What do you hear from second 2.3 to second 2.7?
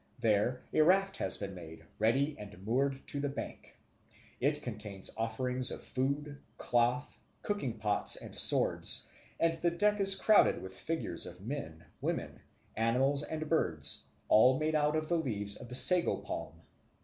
and